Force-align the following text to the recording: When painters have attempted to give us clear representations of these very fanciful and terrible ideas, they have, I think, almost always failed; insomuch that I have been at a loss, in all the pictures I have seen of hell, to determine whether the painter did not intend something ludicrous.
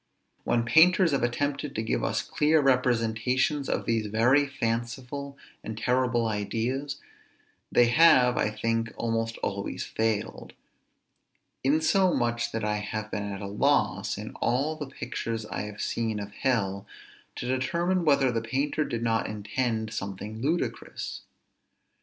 When 0.45 0.65
painters 0.65 1.11
have 1.11 1.21
attempted 1.21 1.75
to 1.75 1.83
give 1.83 2.03
us 2.03 2.23
clear 2.23 2.59
representations 2.59 3.69
of 3.69 3.85
these 3.85 4.07
very 4.07 4.47
fanciful 4.47 5.37
and 5.63 5.77
terrible 5.77 6.25
ideas, 6.25 6.99
they 7.71 7.85
have, 7.85 8.35
I 8.35 8.49
think, 8.49 8.91
almost 8.97 9.37
always 9.43 9.83
failed; 9.83 10.53
insomuch 11.63 12.51
that 12.51 12.63
I 12.65 12.77
have 12.77 13.11
been 13.11 13.31
at 13.31 13.41
a 13.41 13.45
loss, 13.47 14.17
in 14.17 14.31
all 14.41 14.75
the 14.75 14.87
pictures 14.87 15.45
I 15.45 15.65
have 15.67 15.83
seen 15.83 16.19
of 16.19 16.31
hell, 16.31 16.87
to 17.35 17.45
determine 17.47 18.03
whether 18.03 18.31
the 18.31 18.41
painter 18.41 18.83
did 18.83 19.03
not 19.03 19.27
intend 19.27 19.93
something 19.93 20.41
ludicrous. 20.41 21.21